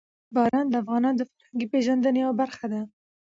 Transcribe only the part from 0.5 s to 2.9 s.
د افغانانو د فرهنګي پیژندنې یوه برخه ده.